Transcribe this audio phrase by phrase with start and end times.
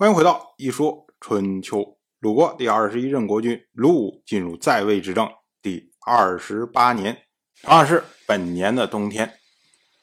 [0.00, 1.76] 欢迎回到《一说春秋》。
[2.20, 5.28] 鲁国第二十一任国君鲁武进入在位执政
[5.60, 7.18] 第二十八年，
[7.60, 9.34] 同样是本年的冬天，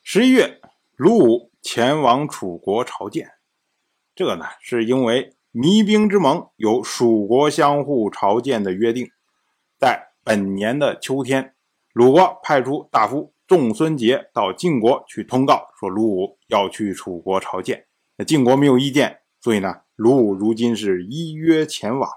[0.03, 0.61] 十一月，
[0.95, 3.27] 鲁武前往楚国朝见。
[4.13, 9.09] 这个呢，是因为弭兵之盟有蜀国相互朝见的约定。
[9.79, 11.55] 在本年的秋天，
[11.91, 17.87] 鲁国派出大夫仲孙杰到晋国去通告，说鲁武要去楚国朝见。
[18.17, 19.75] 那晋国没有意见，所以呢。
[19.97, 22.07] 鲁武如今是依约前往，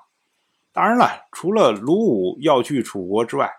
[0.70, 3.50] 当然了，除了鲁武要去楚国之外，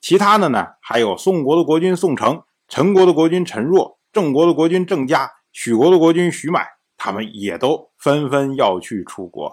[0.00, 6.66] 其他的呢，还有宋国的国君宋城、陈国的国君陈若、郑国的国君郑家、许国的国君许买，
[6.96, 9.52] 他们也都纷纷要去楚国。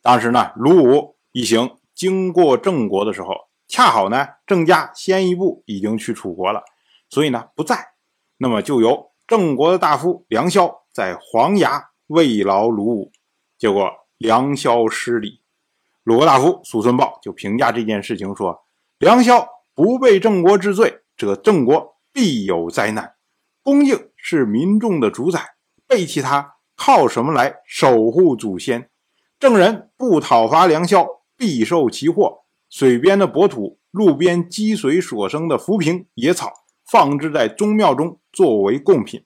[0.00, 3.34] 当时呢，鲁武一行经过郑国的时候，
[3.66, 6.62] 恰好呢，郑家先一步已经去楚国了，
[7.08, 7.94] 所以呢不在，
[8.36, 13.12] 那么就由郑国的大夫梁萧在黄崖慰劳鲁武。
[13.56, 15.42] 结果梁萧失礼，
[16.02, 18.64] 鲁国大夫苏孙豹就评价这件事情说
[18.98, 23.14] ：“梁萧不被郑国治罪，这郑国必有灾难。
[23.62, 25.54] 恭敬是民众的主宰，
[25.86, 28.90] 背弃他靠什么来守护祖先？
[29.38, 31.06] 郑人不讨伐梁萧，
[31.36, 32.40] 必受其祸。
[32.68, 36.50] 水边的薄土，路边积水所生的浮萍野草，
[36.84, 39.24] 放置在宗庙中作为贡品，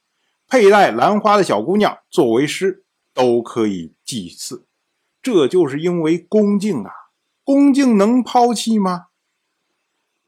[0.48, 2.82] 佩戴兰花的小姑娘作为诗。”
[3.14, 4.66] 都可以祭祀，
[5.22, 6.90] 这就是因为恭敬啊！
[7.44, 9.06] 恭敬能抛弃吗？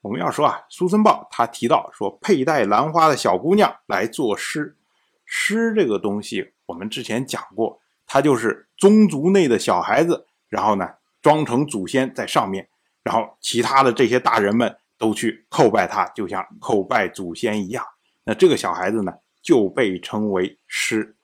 [0.02, 4.76] 我们要说啊，苏森豹他提到说，佩戴兰花的小姑娘来作诗，
[5.24, 10.88] 诗这个东西我们之前讲过，它就是宗族内的小孩子，然后呢
[11.20, 12.68] 装成祖先在上面，
[13.02, 17.84] 然后其他的这些大人们都去叩拜他，就像叩拜祖先一样。
[18.22, 21.16] 那这个小孩子呢就被称为诗，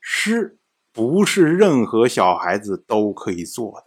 [0.00, 0.58] 诗。
[0.96, 3.86] 不是任何小孩子都可以做的，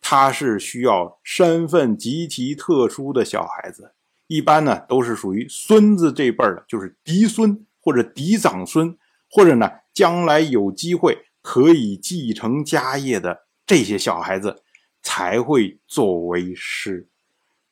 [0.00, 3.92] 他是需要身份极其特殊的小孩子，
[4.28, 8.96] 一般呢都是属于孙子这辈儿的，就是嫡孙或者嫡长孙，
[9.28, 14.62] 或者呢将来有机会可以继承家业的这些小孩子
[15.02, 17.08] 才会作为师。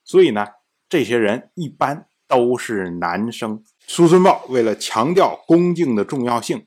[0.03, 0.45] 所以呢，
[0.89, 3.63] 这些人一般都是男生。
[3.87, 6.67] 苏孙豹为了强调恭敬的重要性。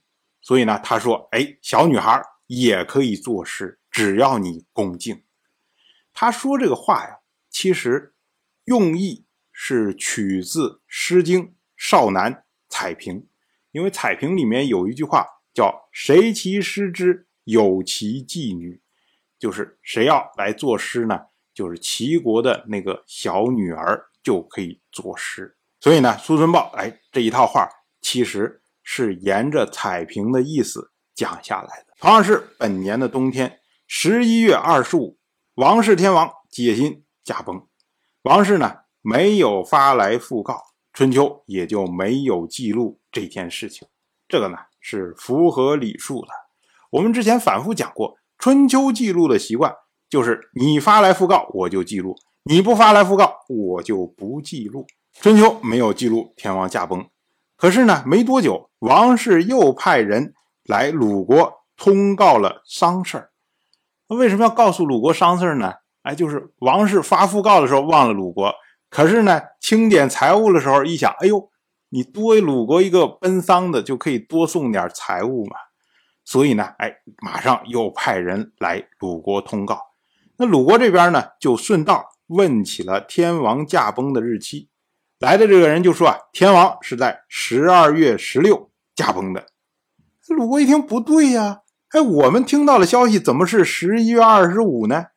[0.50, 5.22] 所以呢，他说：“哎，小女孩也可以作诗，只要你恭敬。”
[6.12, 7.20] 他说这个话呀，
[7.52, 8.16] 其实
[8.66, 12.34] 用意是取自《诗经·少男·
[12.68, 13.22] 采评》，
[13.72, 15.24] 因为《采评》里面有一句话
[15.54, 18.82] 叫“谁其诗之，有其妓女”，
[19.38, 21.28] 就是谁要来作诗呢？
[21.54, 25.56] 就是齐国的那个小女儿就可以作诗。
[25.80, 27.70] 所以呢，苏孙豹哎这一套话
[28.02, 28.64] 其实。
[28.92, 31.94] 是沿着彩屏的意思讲下来的。
[32.00, 35.20] 同样是本年的冬天，十一月二十五，
[35.54, 37.68] 王室天王解心驾崩。
[38.24, 40.60] 王室呢没有发来讣告，
[40.92, 43.88] 春秋也就没有记录这件事情。
[44.28, 46.30] 这个呢是符合礼数的。
[46.90, 49.72] 我们之前反复讲过，春秋记录的习惯
[50.10, 54.88] 就是你发来讣告我就记录，你不发来讣告我就不记录。
[55.14, 57.08] 春秋没有记录天王驾崩。
[57.60, 60.34] 可是呢，没多久，王氏又派人
[60.64, 63.32] 来鲁国通告了丧事儿。
[64.08, 65.74] 那为什么要告诉鲁国丧事儿呢？
[66.04, 68.56] 哎，就是王氏发讣告的时候忘了鲁国，
[68.90, 71.50] 可是呢，清点财物的时候一想，哎呦，
[71.90, 75.58] 你多鲁国一个奔丧的，就可以多送点财物嘛。
[76.24, 79.82] 所以呢，哎，马上又派人来鲁国通告。
[80.38, 84.70] 那鲁国这边呢，就顺道问起了天王驾崩的日期。
[85.20, 89.48] 来的这个人就说啊，天王是在十二月十六驾崩的。
[90.30, 95.08] 鲁国一听不对呀，哎，我们听到的消息怎么是十一月二十五呢？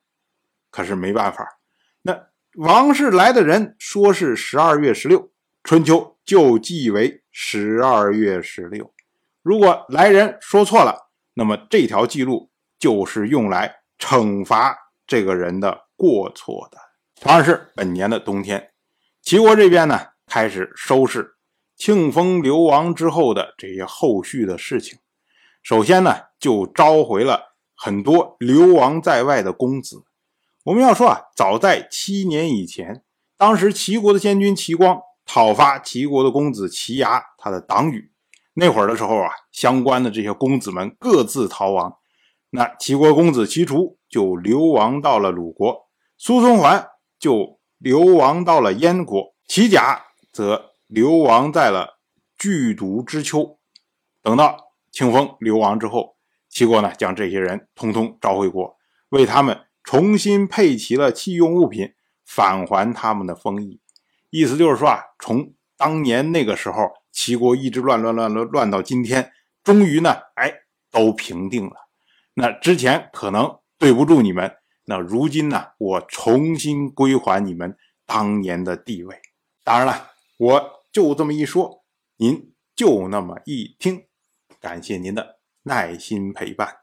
[0.72, 1.46] 可是没办法，
[2.02, 2.18] 那
[2.56, 5.30] 王氏来的人说是十二月十六，
[5.62, 8.92] 春秋就记为十二月十六。
[9.42, 14.76] 如果来人说错了，那么这条记录就是用来惩罚
[15.06, 16.78] 这个人的过错的。
[17.20, 18.71] 同样是本年的冬天。
[19.22, 21.36] 齐国这边呢，开始收拾
[21.76, 24.98] 庆封流亡之后的这些后续的事情。
[25.62, 30.02] 首先呢，就召回了很多流亡在外的公子。
[30.64, 33.04] 我们要说啊，早在七年以前，
[33.38, 38.10] 当时齐国的先君齐光讨伐齐国的公子齐牙，他的党羽。
[38.54, 41.96] 那会儿的时候啊，相关的这些公子们各自逃亡。
[42.50, 46.88] 那齐国公子齐楚就流亡到了鲁国，苏孙桓
[47.20, 47.61] 就。
[47.82, 51.98] 流亡到了燕国，齐甲则流亡在了
[52.38, 53.58] 剧毒之丘。
[54.22, 54.56] 等到
[54.92, 56.14] 庆封流亡之后，
[56.48, 58.76] 齐国呢，将这些人通通召回国，
[59.08, 61.92] 为他们重新配齐了器用物品，
[62.24, 63.80] 返还他们的封邑。
[64.30, 69.32] 意思就是说啊，从当年那个时候，齐国一直乱乱乱乱乱到今天，
[69.64, 70.54] 终于呢，哎，
[70.92, 71.72] 都平定了。
[72.34, 79.16] 那之前可能对不住你们，那如今呢，我重新归还你们当年的地位。
[79.62, 81.84] 当然了，我就这么一说，
[82.16, 84.02] 您就那么一听，
[84.60, 86.76] 感谢您的耐心陪伴。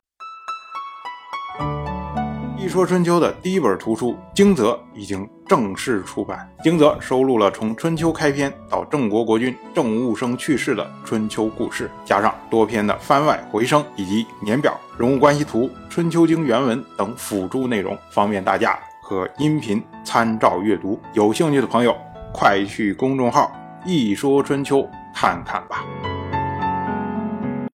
[2.61, 20.99] 《一说春秋》的第一本图书《惊泽》已经正式出版，《惊泽》收录了从春秋开篇到郑国国君郑务生去世的春秋故事，加上多篇的番外回声以及年表、人物关系图、春秋经原文等辅助内容，方便大家和音频参照阅读。
[21.13, 21.95] 有兴趣的朋友，
[22.33, 23.49] 快去公众号
[23.87, 24.85] “一说春秋”
[25.15, 25.85] 看看吧。